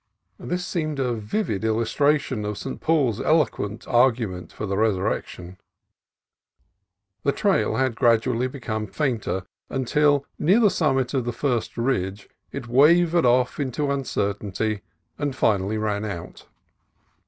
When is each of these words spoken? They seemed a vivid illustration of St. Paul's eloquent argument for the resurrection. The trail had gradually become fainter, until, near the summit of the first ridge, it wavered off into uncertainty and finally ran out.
They 0.39 0.57
seemed 0.57 0.97
a 0.97 1.13
vivid 1.13 1.63
illustration 1.63 2.43
of 2.43 2.57
St. 2.57 2.81
Paul's 2.81 3.21
eloquent 3.21 3.87
argument 3.87 4.51
for 4.51 4.65
the 4.65 4.75
resurrection. 4.75 5.59
The 7.21 7.31
trail 7.31 7.75
had 7.75 7.93
gradually 7.95 8.47
become 8.47 8.87
fainter, 8.87 9.43
until, 9.69 10.25
near 10.39 10.59
the 10.59 10.71
summit 10.71 11.13
of 11.13 11.25
the 11.25 11.31
first 11.31 11.77
ridge, 11.77 12.29
it 12.51 12.67
wavered 12.67 13.27
off 13.27 13.59
into 13.59 13.91
uncertainty 13.91 14.81
and 15.19 15.35
finally 15.35 15.77
ran 15.77 16.03
out. 16.03 16.47